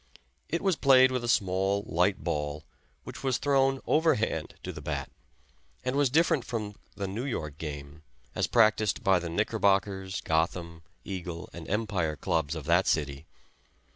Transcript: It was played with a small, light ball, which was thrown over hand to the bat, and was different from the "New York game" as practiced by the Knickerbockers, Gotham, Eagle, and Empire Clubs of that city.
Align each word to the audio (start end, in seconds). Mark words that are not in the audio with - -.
It 0.49 0.63
was 0.63 0.75
played 0.77 1.11
with 1.11 1.23
a 1.23 1.27
small, 1.29 1.83
light 1.85 2.23
ball, 2.23 2.63
which 3.03 3.23
was 3.23 3.37
thrown 3.37 3.79
over 3.85 4.15
hand 4.15 4.55
to 4.63 4.73
the 4.73 4.81
bat, 4.81 5.11
and 5.85 5.95
was 5.95 6.09
different 6.09 6.43
from 6.43 6.73
the 6.95 7.07
"New 7.07 7.23
York 7.23 7.59
game" 7.59 8.01
as 8.33 8.47
practiced 8.47 9.03
by 9.03 9.19
the 9.19 9.29
Knickerbockers, 9.29 10.21
Gotham, 10.21 10.81
Eagle, 11.05 11.51
and 11.53 11.69
Empire 11.69 12.15
Clubs 12.15 12.55
of 12.55 12.65
that 12.65 12.87
city. 12.87 13.27